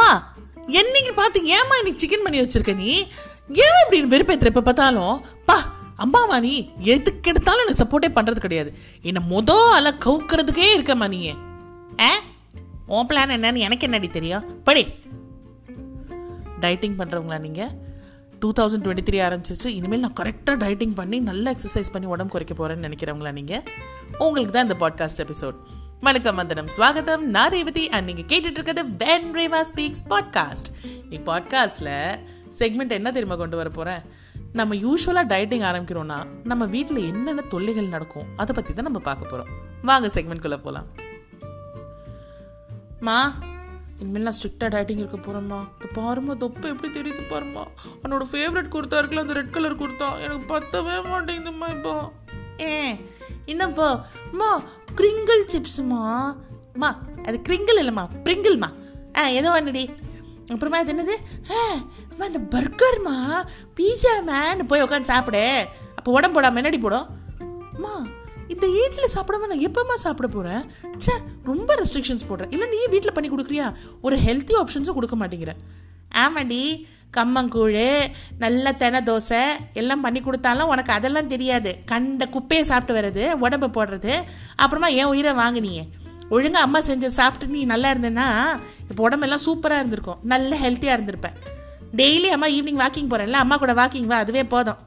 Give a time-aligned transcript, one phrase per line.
[0.00, 0.12] அம்மா
[0.72, 2.90] என்னைக்கு பார்த்து ஏமா நீ சிக்கன் பண்ணி வச்சிருக்க நீ?
[3.64, 5.16] ஏன் இப்படி வெறுப்பேத்துற எப்ப பார்த்தாலும்?
[5.44, 5.56] பா
[5.96, 6.52] அம்மாவா நீ?
[6.84, 8.70] எதுக்கு எடுத்தாலும் எனக்கு சப்போர்ட்டே பண்றது கிடையாது.
[9.02, 11.34] என்னை மொத அல கவுக்கிறதுக்கே இருக்கம்மா நீ ஏ
[12.86, 14.62] உன் பிளான் என்னன்னு எனக்கு என்னடி தெரியும்?
[14.64, 14.84] படி.
[16.60, 17.72] டயட்டிங் பண்ணுறவங்களா நீங்கள்
[18.38, 22.54] டூ தௌசண்ட் டுவெண்ட்டி த்ரீ ஆரம்பிச்சிச்சு இனிமேல் நான் கரெக்டாக டயட்டிங் பண்ணி நல்லா எக்ஸசைஸ் பண்ணி உடம்பு குறைக்க
[22.54, 23.62] போகிறேன்னு நினைக்கிறவங்களா நீங்கள்
[24.18, 25.58] உங்களுக்கு தான் இந்த பாட்காஸ்ட் எபிசோட்
[26.02, 26.66] வணக்கம் வந்தனம்.
[26.66, 27.88] ஸ்வாகதம் நான் ரேவதி.
[27.88, 30.68] அண்ட் நீங்கள் கேட்டுட்டு இருக்கிறது வென் ரேவா ஸ்பீக்ஸ் பாட்காஸ்ட்
[31.08, 31.92] நீ பாட்காஸ்ட்டில்
[32.58, 34.02] செக்மெண்ட் என்ன தெரியுமா கொண்டு வர போகிறேன்
[34.52, 39.50] நம்ம யூஸ்வலாக டயட்டிங் ஆரம்பிக்கிறோன்னா நம்ம வீட்டில் என்னென்ன தொல்லைகள் நடக்கும் அதை பற்றி தான் நம்ம பார்க்க போகிறோம்
[39.82, 40.88] வாங்க செக்மெண்ட்குள்ளே போகலாம்
[43.00, 43.18] மா
[43.98, 47.64] இனிமேல் நான் ஸ்ட்ரிக்டாக டயட்டிங் இருக்க போகிறேம்மா இப்போ பாருமா தொப்பு எப்படி தெரியுது பாருமா
[48.02, 51.94] என்னோட ஃபேவரட் குர்த்தா இருக்குல்ல அந்த ரெட் கலர் குர்த்தா எனக்கு பத்தவே மாட்டேங்குதும்மா இப்போ.
[52.62, 52.74] ஏ
[53.46, 53.86] என்னப்பா?
[54.32, 54.48] அம்மா
[55.00, 56.02] கிரிங்கிள் சிப்ஸ்மா
[56.74, 56.90] மா?
[57.22, 58.68] அது கிரிங்கிள் இல்லைம்மா பிரிங்கிள்மா
[59.18, 59.90] ஆ ஏதோ ஒன்றுடி
[60.52, 61.14] அப்புறமா அது என்னது?
[61.50, 61.58] ஆ
[62.10, 63.16] அம்மா இந்த பர்கர்மா
[63.76, 65.68] பீஸா மேன் போய் உட்காந்து சாப்பிடு.
[65.94, 67.06] அப்போ உடம்பு போடாமல் என்னடி போடும்
[67.74, 68.06] அம்மா
[68.48, 70.62] இந்த ஏஜில் சாப்பிடாம நான் எப்போம்மா சாப்பிட போகிறேன்
[70.96, 71.14] ச்சே
[71.44, 72.50] ரொம்ப ரெஸ்ட்ரிக்ஷன்ஸ் போடுறேன்.
[72.50, 73.74] இல்லை நீ வீட்டில் பண்ணி கொடுக்குறியா?
[74.02, 75.54] ஒரு ஹெல்த்தி ஆப்ஷன்ஸும் கொடுக்க மாட்டேங்கிற.
[76.14, 76.86] ஆமாடி.
[77.16, 77.78] கம்மங்கூழ்
[78.42, 79.40] நல்ல தெனை தோசை
[79.80, 81.70] எல்லாம் பண்ணி கொடுத்தாலும் உனக்கு அதெல்லாம் தெரியாது.
[81.84, 84.12] கண்ட குப்பையை சாப்பிட்டு வர்றது உடம்பு போடுறது.
[84.56, 85.84] அப்புறமா என் உயிரை வாங்கினியே.
[86.34, 88.26] ஒழுங்காக அம்மா செஞ்சு சாப்பிட்டு நீ நல்லா இருந்தேன்னா
[88.90, 90.20] இப்போ உடம்பெல்லாம் சூப்பராக இருந்திருக்கும்.
[90.22, 91.36] நல்ல ஹெல்த்தியாக இருந்திருப்பேன்.
[92.00, 94.80] டெய்லி அம்மா ஈவினிங் வாக்கிங் போகிறேன்ல அம்மா கூட வாக்கிங் வா அதுவே போதும்.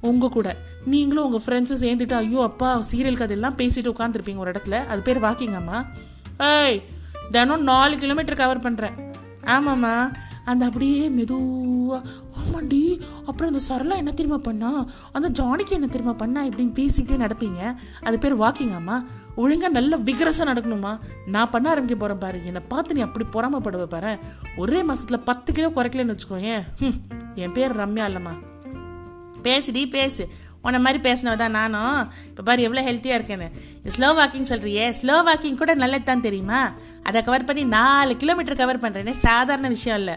[0.00, 0.56] உங்கள் கூட.
[0.84, 4.86] நீங்களும் உங்கள் ஃப்ரெண்ட்ஸும் சேர்ந்துட்டு ஐயோ அப்பா சீரியல் கதையெல்லாம் பேசிட்டு உட்காந்துருப்பீங்க ஒரு இடத்துல.
[4.86, 5.78] அது பேர் வாக்கிங் அம்மா.
[6.38, 6.82] ஏய்
[7.30, 8.96] தினம் நாலு கிலோமீட்டர் கவர் பண்ணுறேன்
[9.54, 9.94] ஆமாம்மா.
[10.44, 12.08] அந்த அப்படியே மெதுவாக
[12.38, 14.70] ஆமாண்டி அப்புறம் அந்த சரளா என்ன தெரியுமா பண்ணா?
[15.12, 17.60] அந்த ஜானிக்கு என்ன தெரியுமா பண்ணா இப்படின்னு பேசிக்கிட்டே நடப்பீங்க.
[18.02, 18.96] அது பேர் வாக்கிங் அம்மா
[19.36, 22.46] ஒழுங்காக நல்ல விகரசாக நடக்கணுமா நான் பண்ண ஆரம்பிக்க போகிறேன் பாரு.
[22.46, 24.18] என்னை பார்த்து நீ அப்படி பொறாமப்படுவ பாரு.
[24.56, 26.64] ஒரே மாதத்தில் பத்து கிலோ குறைக்கலன்னு வச்சுக்கோ ஏன்
[27.34, 28.34] என் பேர் ரம்யா இல்லைம்மா.
[29.42, 30.28] பேசுடி பேசு.
[30.66, 31.98] உன்ன மாதிரி பேசினவ தான் நானும்.
[32.30, 33.48] இப்போ பாரு எவ்வளோ ஹெல்த்தியாக இருக்கேன்னு.
[33.94, 36.60] ஸ்லோ வாக்கிங் சொல்கிறியே ஸ்லோ வாக்கிங் கூட நல்லது தான் தெரியுமா?
[37.08, 40.16] அதை கவர் பண்ணி நாலு கிலோமீட்டர் கவர் பண்ணுறேனே சாதாரண விஷயம் இல்லை.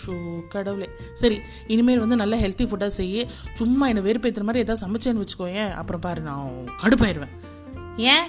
[0.00, 0.16] ஷோ
[0.52, 0.88] கடவுளே.
[1.20, 1.36] சரி
[1.74, 3.24] இனிமேல் வந்து நல்ல ஹெல்த்தி ஃபுட்டாக செய்ய
[3.60, 7.34] சும்மா என்னை வெறுப்பேற்றுற மாதிரி ஏதாவது சமைச்சேன்னு வச்சுக்கோயேன் அப்புறம் பாரு நான் கடுப்பாயிடுவேன்
[8.12, 8.28] ஏன்?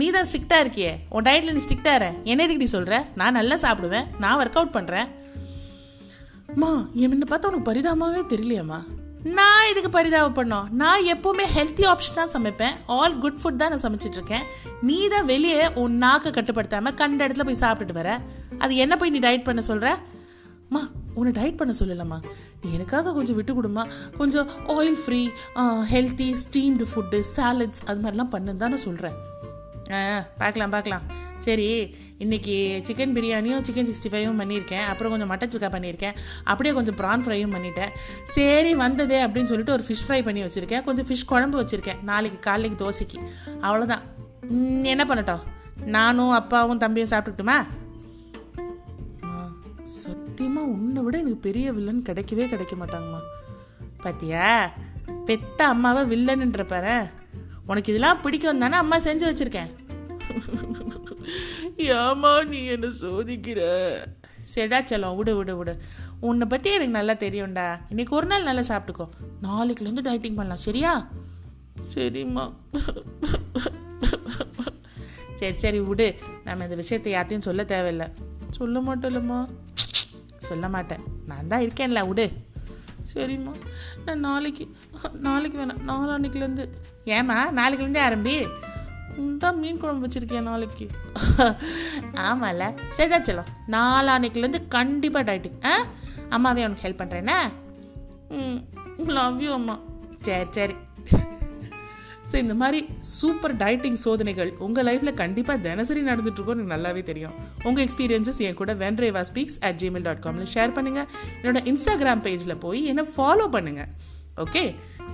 [0.00, 0.92] நீ தான் ஸ்ட்ரிக்டாக இருக்கியே.
[1.14, 2.10] உன் டயட்டில் நீ ஸ்ட்ரிக்டாக இரு.
[2.30, 4.06] என்ன எதுக்கு நீ சொல்கிற நான் நல்லா சாப்பிடுவேன்.
[4.22, 5.08] நான் ஒர்க் அவுட் பண்ணுறேன்
[6.52, 6.70] அம்மா
[7.04, 8.78] என்னை பார்த்தா உனக்கு பரிதாபமாகவே தெரியலையம்மா.
[9.36, 10.68] நான் இதுக்கு பரிதாபப்படணும்?
[10.80, 12.76] நான் எப்போவுமே ஹெல்த்தி ஆப்ஷன் தான் சமைப்பேன்.
[12.98, 14.44] ஆல் குட் ஃபுட் தான் நான் சமைச்சிட்டு இருக்கேன்.
[14.88, 18.12] நீ தான் வெளியே உன் நாக்கை கட்டுப்படுத்தாமல் கண்ட இடத்துல போய் சாப்பிட்டுட்டு வர.
[18.64, 19.90] அது என்ன போய் நீ டயட் பண்ண சொல்கிற
[20.74, 20.82] மா
[21.18, 22.18] உன்னை டயட் பண்ண சொல்லலம்மா.
[22.62, 23.84] நீ எனக்காக கொஞ்சம் விட்டு கொடுமா.
[24.20, 25.22] கொஞ்சம் oil free
[25.94, 29.18] healthy steamed food salads அது மாதிரிலாம் பண்ணுன்னு தான் நான் சொல்கிறேன்
[29.96, 30.00] ஆ
[30.42, 31.04] பார்க்கலாம் பார்க்கலாம்.
[31.46, 31.68] சரி
[32.18, 32.54] இன்றைக்கி
[32.88, 34.86] சிக்கன் பிரியாணியும் சிக்கன் சிக்ஸ்டி ஃபைவும் பண்ணியிருக்கேன்.
[34.92, 36.16] அப்புறம் கொஞ்சம் மட்டன் சுக்கா பண்ணியிருக்கேன்.
[36.44, 37.92] அப்படியே கொஞ்சம் ப்ரான் ஃப்ரையும் பண்ணிட்டேன்.
[38.24, 40.84] சரி வந்ததே அப்படின்னு சொல்லிட்டு ஒரு ஃபிஷ் ஃப்ரை பண்ணி வச்சுருக்கேன்.
[40.88, 42.02] கொஞ்சம் ஃபிஷ் குழம்பு வச்சுருக்கேன்.
[42.02, 43.18] நாளைக்கு காலைக்கு தோசைக்கு.
[43.60, 44.04] அவ்வளோதான்
[44.82, 45.42] என்ன பண்ணட்டும்?
[45.96, 47.58] நானும் அப்பாவும் தம்பியும் சாப்பிட்டுட்டுமா
[50.00, 53.20] சத்தியமாக உன்னை விட எனக்கு பெரிய வில்லன் கிடைக்கவே கிடைக்க மாட்டாங்கம்மா.
[54.02, 54.72] பாத்தியா?
[55.24, 56.96] பெத்த அம்மாவை வில்லன்ன்ற பாரு.
[57.66, 59.70] உனக்கு இதெல்லாம் பிடிக்கும் தானே அம்மா செஞ்சு வச்சுருக்கேன்.
[61.88, 63.60] ஏமா நீ என்ன சோதிக்கிற?
[64.54, 65.78] சரிடா செல்லம் விடு விடு விடு.
[66.20, 67.80] உன்னை பற்றி எனக்கு நல்லா தெரியும்டா.
[67.88, 69.08] இன்னைக்கு ஒரு நாள் நல்லா சாப்பிட்டுக்கோ.
[69.42, 71.08] நாளைக்குலேருந்து டயட்டிங் பண்ணலாம் சரியா?
[71.94, 72.52] சரிம்மா.
[75.34, 76.16] சரி சரி விடு.
[76.44, 78.06] நம்ம இந்த விஷயத்தை யார்ட்டையும் சொல்ல தேவையில்லை.
[78.50, 79.48] சொல்ல மாட்டேன்லம்மா
[80.38, 81.04] சொல்ல மாட்டேன்.
[81.26, 82.32] நான் தான் இருக்கேன்ல விடு.
[83.14, 83.52] சரிம்மா.
[84.04, 84.76] நான் நாளைக்கு
[85.12, 85.84] நாளைக்கு வேணாம்.
[85.88, 86.66] நாளான்னைக்குலேருந்து
[87.04, 88.48] ஏம்மா நாளைக்குலேருந்தே ஆரம்பி?
[89.38, 90.86] தான் மீன் குழம்பு வச்சுருக்கேன் நாளைக்கு?
[92.28, 92.64] ஆமாம்ல
[92.96, 93.50] சரிடா செல்லம்.
[93.68, 95.74] நாளான்னைக்குலேருந்து கண்டிப்பாக டயட்டிங் ஆ?
[96.28, 97.38] அம்மாவே உனக்கு ஹெல்ப் பண்ணுறேன்னா
[98.30, 98.58] ம்
[99.18, 99.76] லவ் யூ அம்மா.
[100.22, 100.76] சரி சரி.
[102.30, 102.80] ஸோ இந்த மாதிரி
[103.18, 107.34] சூப்பர் டயட்டிங் சோதனைகள் உங்கள் லைஃப்பில் கண்டிப்பாக தினசரி நடந்துட்டுருக்கோம் எனக்கு நல்லாவே தெரியும்.
[107.64, 111.08] உங்கள் எக்ஸ்பீரியன்ஸஸ் என் கூட வென்ரேவா ஸ்பீக்ஸ் அட் ஜிமெயில் டாட் காமில் ஷேர் பண்ணுங்கள்
[111.40, 113.90] என்னோட இன்ஸ்டாகிராம் பேஜில் போய் என்னை ஃபாலோ பண்ணுங்கள்
[114.36, 114.64] ஓகே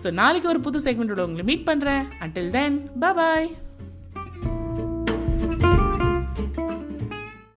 [0.02, 3.48] ஸோ நாளைக்கு ஒரு புது செக்மெண்ட்டோட உங்களை மீட் பண்ணுறேன் அண்டில் தென் பாய்